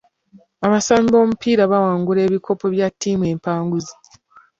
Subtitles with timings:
[0.65, 3.95] Abasambi b'omupiira baawangula ebikopo bya ttiimu empanguzi.